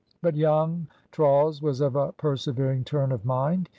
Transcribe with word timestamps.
But 0.19 0.35
young 0.35 0.87
Trawles 1.11 1.61
was 1.61 1.79
of 1.79 1.95
a 1.95 2.11
persevering 2.13 2.85
turn 2.85 3.11
of 3.11 3.23
mind. 3.23 3.69